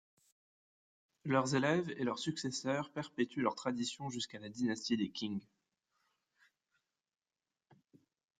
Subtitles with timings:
[1.25, 5.39] Leurs élèves et leurs successeurs perpétuent leur tradition jusqu'à la dynastie des Qing.